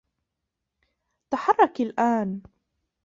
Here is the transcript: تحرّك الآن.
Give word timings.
تحرّك 1.33 1.79
الآن. 1.81 2.41